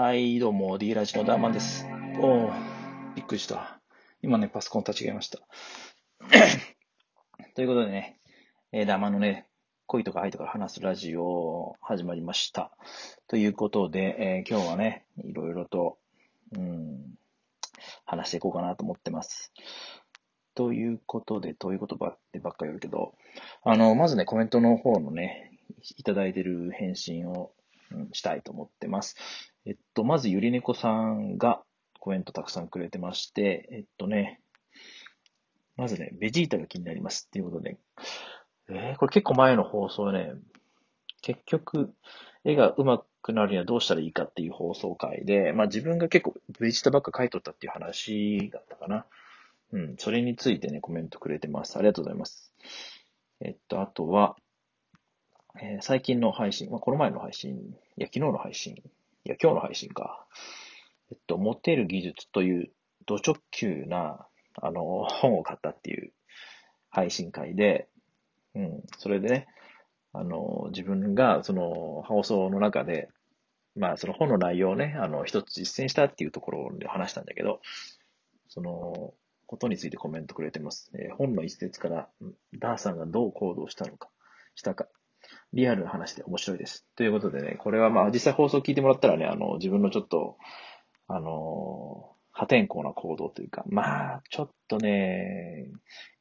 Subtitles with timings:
[0.00, 1.84] はい、どうも、D ラジのダーマンです。
[2.20, 2.52] おー、
[3.16, 3.80] びっくりした。
[4.22, 5.40] 今ね、パソコン立ち上げました。
[7.56, 8.20] ということでね、
[8.70, 9.48] えー、ダーマンのね、
[9.86, 12.70] 恋とか愛とか話すラジオ始まりました。
[13.26, 15.98] ということで、えー、今日はね、いろいろと、
[16.56, 17.18] うん、
[18.04, 19.52] 話していこうかなと思ってます。
[20.54, 23.16] ということで、どういうことばってばっかり言うけど、
[23.64, 25.58] あの、まずね、コメントの方のね、
[25.96, 27.50] いただいてる返信を、
[28.12, 29.16] したいと思ってます。
[29.66, 31.62] えっと、まずゆりねこさんが
[32.00, 34.40] コメントたくさんくれてまして、えっとね、
[35.76, 37.76] まずね、ベジータが気になりますっていうことで、
[38.68, 40.32] えー、これ結構前の放送ね、
[41.22, 41.92] 結局、
[42.44, 49.06] 絵が上手くなるにはどうしたらいいかっていう放送回で、まあ自分が結構ベジータばっか書いとったっていう話だったかな。
[49.72, 51.76] うん、それについてね、コメントくれてます。
[51.76, 52.52] ありがとうございます。
[53.40, 54.36] えっと、あとは、
[55.60, 57.56] えー、最近の配信、まあ、この前の配信、い
[57.96, 58.74] や、昨日の配信
[59.28, 60.24] いや、今日の配信か。
[61.10, 62.70] えっと、モテる技術という、
[63.06, 66.12] ド直球な、あの、本を買ったっていう
[66.90, 67.88] 配信会で、
[68.54, 69.46] うん、それでね、
[70.12, 73.08] あの、自分が、その、放送の中で、
[73.76, 77.60] まあ、その本の内容をね、あの、一つ実践したっていうところで話したんだけど、
[78.48, 79.14] その、
[79.46, 80.90] ことについてコメントくれてます。
[80.94, 82.08] えー、本の一節から、
[82.58, 84.08] ダーさんがどう行動したのか、
[84.54, 84.88] したか、
[85.52, 86.86] リアルな話で面白いです。
[86.96, 90.36] ということでね、これはまあ実際放送聞いてもらったらね、あの、自分のちょっと、
[91.06, 95.66] あの、破天荒な行動というか、まあ、ちょっとね、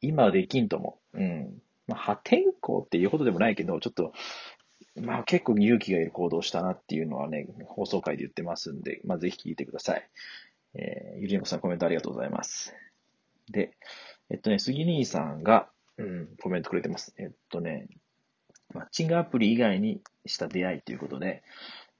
[0.00, 0.98] 今できんとも。
[1.12, 1.58] うん。
[1.86, 4.12] まあ、破天荒っていうことでもないけど、ちょっと、
[5.00, 10.08] まあ結構勇気がいる行動したなっていうのはね、放送回で言ってますんで、まあぜひ聞いてください。
[10.74, 12.74] えー、ゆりねこさんコメントありがとうございます。
[13.50, 13.76] で、
[14.30, 17.14] えっとね、杉兄さんが、うん、コメントくれてます。
[17.18, 17.88] えっとね、
[18.74, 21.42] マッチングアプリ以外にした出会いということで、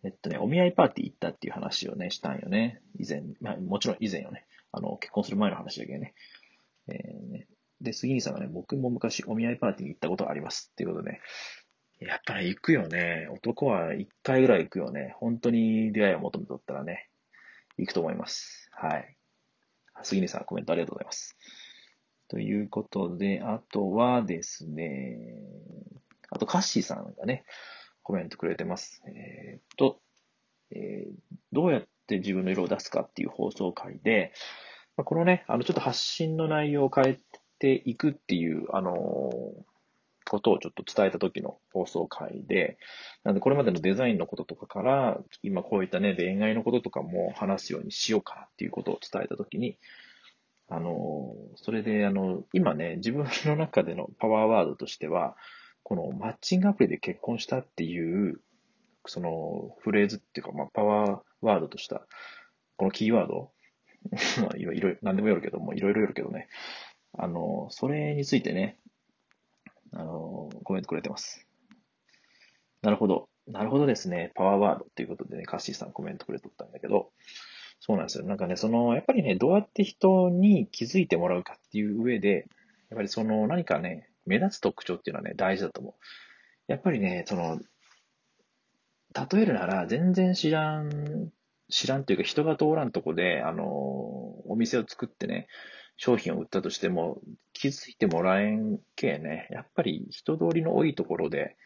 [0.05, 2.83] えっとね、お見合いパーティー行ったっていう話をね、したんよね。
[2.99, 4.45] 以前、まあもちろん以前よね。
[4.73, 6.15] あの、結婚する前の話だけどね。
[6.89, 7.47] えー、ね
[7.81, 11.21] で、杉西さんがね、僕も昔お見合いパーティーに行ったことありますっていうことで、
[12.01, 13.29] やっぱり行くよね。
[13.31, 15.15] 男は一回ぐらい行くよね。
[15.19, 17.09] 本当に出会いを求めとったらね、
[17.79, 18.71] 行くと思います。
[18.73, 19.17] はい。
[20.03, 21.37] 杉西さん、コメントありがとうございます。
[22.29, 25.19] ということで、あとはですね、
[26.35, 27.45] あと、カッシーさんがね、
[28.03, 29.03] コメントくれてます。
[29.07, 30.01] えー、っと、
[30.71, 34.33] えー、どうやって自分の色を出すかっていう放送回で、
[34.97, 37.21] まあ、このね、あの、ちょっと発信の内容を変え
[37.59, 39.65] ていくっていう、あのー、
[40.29, 42.79] ことをちょっと伝えた時の放送回で、
[43.25, 49.79] なんでこれまでのデザインのこととかから、今こういったね、恋愛のこととかも話すようにしようかっていうことを伝えた時に、
[50.69, 55.37] あのー、それで、あの、今ね、自分の中でのパワーワードとしては、
[55.85, 58.41] このマッチングアプリで結婚したっていう、
[59.07, 62.07] そのフレーズっていうか、まあ、パワーワードとした、
[62.77, 63.53] このキーワード、
[64.43, 66.49] まあ、いろいろ、なんでもよるけども、いろいろよるけどね、
[67.13, 68.79] あの、それについてね、
[69.93, 71.47] あの、コメントくれてます。
[72.83, 73.29] なるほど。
[73.47, 74.33] なるほどですね。
[74.35, 77.13] パワーワードっていうことでね、カッシーさんコメントくれとったんだけど、
[77.79, 78.25] そうなんですよ。
[78.25, 82.47] なんかね、その、やっぱりね、どうやって人に気づいてもらうかっていう上で、
[82.89, 85.95] やっぱりその、何かね、目立つ特徴っていうのはね、大事だと思う。
[86.67, 87.61] やっぱりね、その、
[89.15, 91.31] 例えるなら、全然知らん、
[91.71, 95.47] 知らんというか人が通らんとこで、あの、お店を作ってね、
[95.97, 97.21] 商品を売ったとしても、
[97.53, 101.57] 気づいてもらえんけね、やっぱり人通りの多いところで、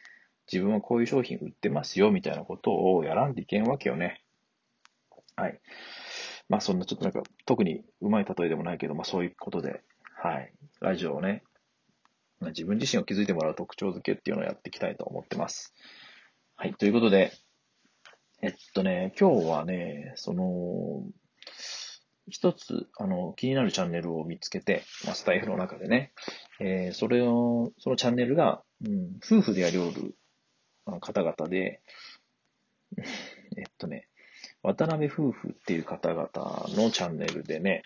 [0.51, 4.23] 自分はこういう商品売ってますよ、みたいなことをやらんといけんわけよね。
[5.37, 5.61] はい。
[6.49, 9.83] まあそんなちょっとなんか、特にうまい例えでもないけど、まあそういうことで、
[10.15, 10.53] はい。
[10.81, 11.43] ラジオをね、
[12.41, 15.75] 自分自身を気づいてもらう特徴づけっていうのをやっていきたいと思ってます。
[16.57, 16.75] はい。
[16.75, 17.33] ということで、
[18.41, 21.03] えっとね、今日はね、その、
[22.31, 26.13] 一つ、あの、気になるチャンネルを見つけて、まあ、スタイフの中でね、
[26.61, 30.15] えー、それを、そのチャンネルが、うん、夫婦でやりおる
[31.01, 31.81] 方々で、
[33.57, 34.09] えっとね、
[34.63, 36.29] 渡辺夫婦っていう方々
[36.77, 37.83] のチャンネルでね、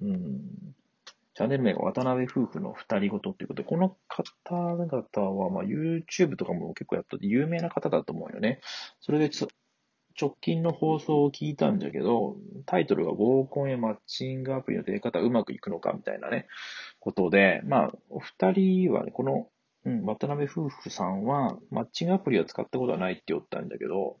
[0.00, 0.74] うん、
[1.42, 8.60] チャンネル名が渡辺夫婦の二人ごとっていうことで、この方々は、まあ、YouTube とかも結構やってて有名な方だと思うよね。
[9.00, 9.28] それで
[10.20, 16.46] 直近の放送を聞いたんだけど、タイトルが合コンやマッチングアプリの出方うまくいくのかみたいなね、
[17.00, 19.48] ことで、まあ、お二人はね、この、
[19.84, 24.18] うん、渡辺夫婦さんは、マッチングアプリは使ったことはないって言ったんだけど、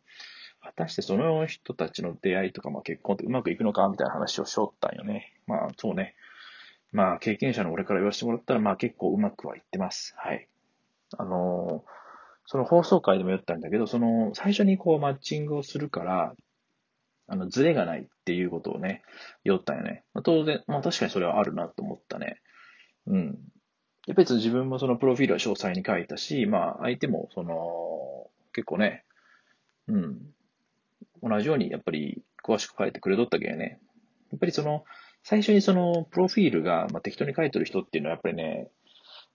[0.60, 5.34] 果たしてその人たちの出会いとか、まあ結婚ってうまくいくのかみたいな話をしよったんよね。
[5.46, 6.14] まあ、そうね。
[6.92, 10.14] まあ、経験者の俺から言わせてもらったら、まあ結構うまくはいってます。
[10.18, 10.48] はい。
[11.16, 11.90] あのー、
[12.46, 16.34] その放送回でも言ったんだけど、その、最初にこうマッチングをするから、
[17.28, 19.02] あの、ズレがないっていうことをね、
[19.44, 20.04] 言ったんよね。
[20.12, 22.40] まあ、当然、まあ確かにそれはあるなと思ったね。
[23.06, 23.38] うん。
[24.06, 29.04] やっぱり自分もそのプロフィールは詳細に書いたし、まあ相手もその、結構ね、
[29.88, 30.18] うん。
[31.22, 33.78] 同じようにやっぱり詳しく書いてくれとったけどね。
[34.32, 34.84] やっぱりその、
[35.24, 38.70] 最初にその、プロフィールが、まあ、適当に書いてる人っていうのはやっぱりね、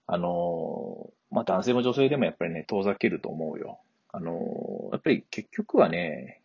[0.06, 3.80] あの、まあ、男性も女性でもやっぱりね、遠ざけると思うよ。
[4.10, 6.42] あの、やっぱり結局はね、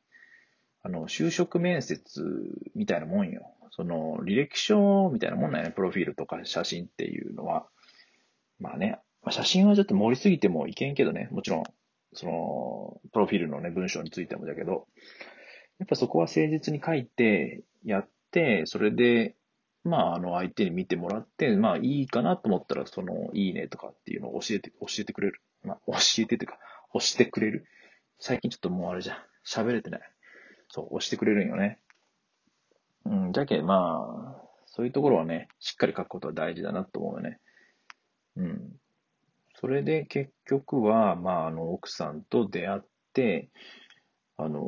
[0.82, 2.22] あの、就職面接
[2.76, 3.54] みたいなもんよ。
[3.72, 7.66] その、履歴書みたいなもんなんやね、プロフィールとか写真っていうのは。
[8.60, 11.64] まあね、まあ、写真はちょっと盛りすぎてもいけんけどね、もちろん、
[12.14, 14.88] その、プロフィールのね、文章についてもだけど、
[15.80, 18.08] やっぱそこは誠実に書いて、やっ、
[18.66, 19.36] それで、
[19.84, 25.42] まあ、あの、相手に見てもらって、まあ、いいかなと思ったら、その、いいねとかっていうのを教えて、教えてくれる。
[25.64, 26.58] まあ、教えてというか、
[26.94, 27.66] 押してくれる。
[28.20, 29.18] 最近ちょっともうあれじゃん。
[29.46, 30.02] 喋れてない。
[30.70, 31.80] そう、押してくれるんよね。
[33.06, 37.40] うん、じゃけ、まあ、そういうところはね、しっかり書くことは大事だなと思うよね。
[38.38, 38.72] うん。
[39.60, 42.82] それで結局は、まあ、あの、奥さんと出会っ
[43.14, 43.50] て、
[44.38, 44.62] あの、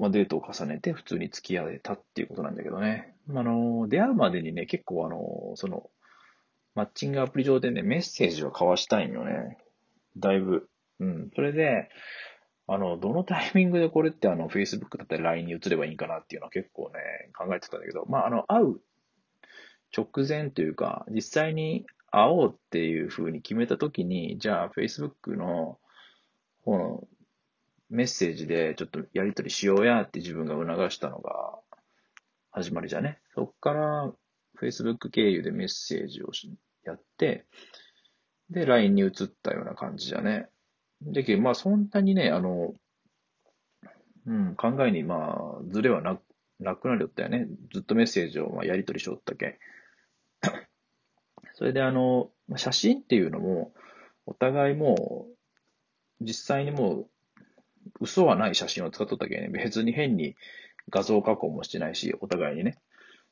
[0.00, 3.14] まあ、デートを重ねて普通に付き合えたっていうことなんだけどね。
[3.28, 5.90] あの、出会うまでにね、結構あの、その、
[6.74, 9.58] マッチングアプリ上でね、メッセージを交わしたいんよね。
[10.16, 10.70] だいぶ。
[11.00, 11.30] うん。
[11.34, 11.90] それで、
[12.66, 18.80] あの、どのタイミングでこれってあの、Facebook だったり LINE に移ればいいんかなっていうのは結構ね、考えてたんだけど、まあ、あの、会う
[19.94, 25.78] 直前というか、実際に会おうっていうふうに決めたときに、じゃあ Facebook の
[26.64, 27.08] 方の
[27.90, 31.58] メッセージでちょっとやりとりしようやって自分が促したのが
[32.52, 33.18] 始まりじゃね。
[33.34, 34.12] そっから
[34.60, 36.30] Facebook 経由でメッセージを
[36.84, 37.46] やって、
[38.48, 39.10] で、LINE に移っ
[39.42, 40.48] たような感じじゃね。
[41.02, 42.74] でけまあそんなにね、あの、
[44.26, 46.20] うん、考えにまあ、ずれはな
[46.60, 47.48] なくなりよったよね。
[47.72, 49.58] ずっとメッセージをまあやりとりしよったけ。
[51.54, 53.72] それであの、写真っていうのも、
[54.26, 55.26] お互いも、
[56.20, 57.09] 実際にもう
[58.00, 60.36] 嘘はない写真を使っとったけね、別に変に
[60.88, 62.78] 画像加工もしてないし、お互いにね。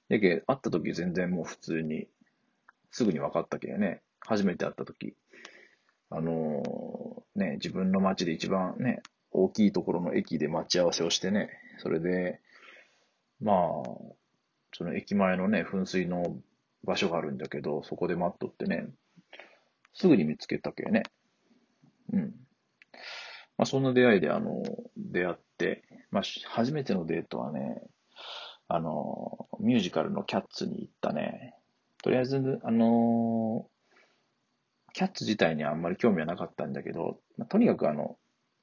[0.09, 2.09] だけ会った時全然もう普通に、
[2.91, 4.03] すぐに分かったけね。
[4.21, 5.15] 初めて会った時。
[6.11, 12.41] あのー、ね、自分の街で一番ね、大きいところの駅で待ち合わせをしてね、それで、
[13.41, 13.57] まあ、
[14.73, 16.37] その駅前のね、噴水の
[16.85, 18.89] 場所があるんだけど、そこで待っとってね、
[19.95, 21.03] すぐに見つけたけね。
[22.13, 22.35] うん。
[23.59, 24.63] まあ、そんな出会いで、あの、
[24.97, 27.83] 出会って、まあ、初めてのデートはね、
[28.69, 31.55] あの、ミュージカルのキャッツに行ったね。
[32.03, 33.69] とりあえず、あの、
[34.93, 38.17] キャッツ自体にはあんまり興味はなかったんだけど、まあ、とにかくあの、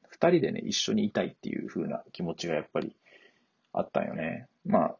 [0.07, 2.95] 二人でね、一緒にいたいっていう風な気持ちがやっぱり
[3.73, 4.47] あったんよね。
[4.65, 4.95] まあ、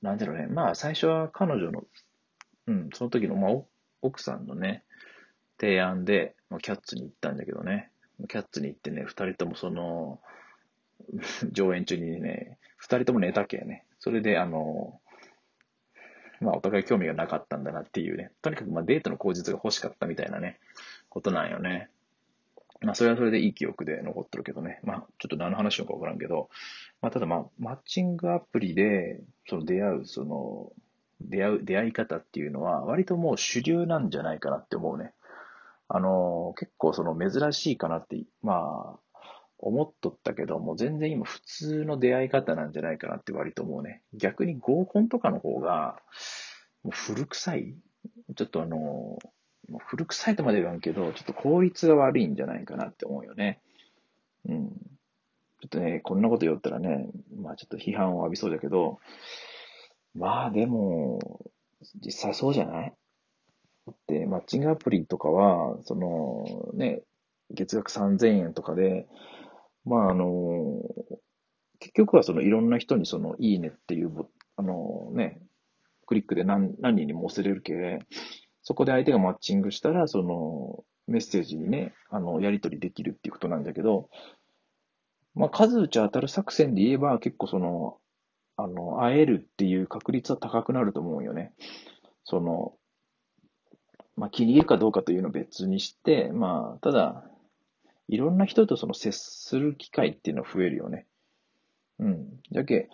[0.00, 0.46] なんだろうね。
[0.46, 1.82] まあ、最初は彼女の、
[2.68, 3.52] うん、その時の、まあ、
[4.02, 4.84] 奥さんのね、
[5.58, 7.90] 提案で、まあ、キャッツに行ったんだけどね。
[8.28, 10.20] キャッツに行ってね、二人ともその、
[11.52, 13.84] 上演中にね、二人とも寝たけね。
[13.98, 15.00] それで、あの、
[16.40, 18.30] まあ、お互い興味がなかったんだなっていうね。
[18.42, 20.58] とにかく、まあ、デートの口実が欲しかったみたいなね、
[21.08, 21.88] ことなんよね。
[22.80, 24.80] まあ、それはそれでいい記憶で残ってるけどね。
[24.82, 26.50] まあ、ちょっと何の話なのかわからんけど、
[27.00, 30.72] まあ、ただまあ、マッチングアプリで、その出会う、その、
[31.20, 35.12] 出会う、出会い方っていうのは、割ともう主流なんじゃないかなって思うね。
[35.94, 39.20] あの、結構その珍しいかなって、まあ、
[39.58, 44.02] 思っとったけども、全然今普通の出会い方なんじゃないかなって割と思うね。
[44.12, 45.96] 逆に合コンとかの方が、
[46.82, 47.76] もう古臭い
[48.36, 49.18] ちょっとあの、
[49.86, 53.60] 古臭いとまで言わんけど、ちょっと効率が悪いんじゃないかなって思うよね。
[54.48, 54.68] うん。
[54.68, 54.76] ちょ
[55.66, 58.98] っとね、こんなこと言ったらね、まあちょっと批判を浴びそうだけど、
[60.14, 61.20] まあでも、
[62.04, 62.94] 実際そうじゃない？
[64.06, 67.02] で、マッチングアプリとかは、その、ね、
[67.50, 69.06] 月額3000円とかで、
[69.84, 70.82] まあ、あの、
[71.78, 74.10] 結局はそのいろんな人にその、いいねっていう、
[74.56, 75.40] あのね、
[76.06, 77.98] クリックで何何人にも押せれるけ、
[78.62, 84.08] そこで相手がマッチングしたら、その、メッセージにね、あの、やり取りできるっていうことなんだけど、
[85.34, 87.98] まあ、数打ち当たる作戦で言えば、結構その、
[88.56, 91.52] あの、会えるっていう確率は高くなると思うよね。
[92.24, 92.74] その、
[94.16, 97.24] まあ、気に入るかどうかというのを別にして、まあ、ただ、
[98.08, 101.06] いろんな人とその接する機会っていうのは増えるよね。
[101.98, 102.40] うん。
[102.50, 102.88] じけ、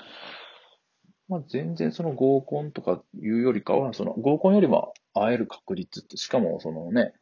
[1.28, 7.14] まあ、全然その合コンとかいうよりかは、その合コンよりも会える確率って、しかもそのね、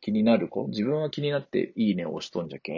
[0.00, 2.72] 気になる子、自分は気になっていいねを押しとんじゃけ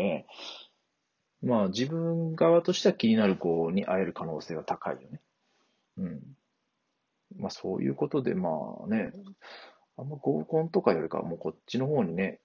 [1.45, 5.21] んまあ自分側としては気になる子に会える可能性は高いよね。
[5.99, 6.21] うん。
[7.37, 8.49] まあそういうことで、ま
[8.85, 9.13] あね、
[9.99, 12.41] あんま合コンとかよりかはもうこっちの方にね、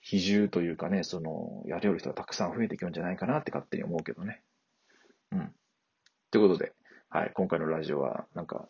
[0.00, 4.42] 比重というかね、その、やれる人がたくさん増えていくんじゃないかなって勝手に思うけどね。
[5.30, 5.52] うん。
[6.30, 6.72] ということで、
[7.08, 8.68] はい、今回のラジオはなんか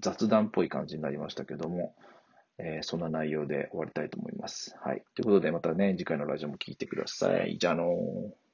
[0.00, 1.94] 雑談っぽい感じになりましたけども、
[2.58, 4.74] えー、そんな内容で終わりたいと思います。
[4.80, 5.02] はい。
[5.14, 7.58] ということで、またね、次回のラジオも聞いてください。
[7.58, 8.45] じゃあのー